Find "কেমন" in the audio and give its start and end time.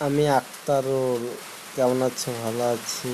1.76-1.98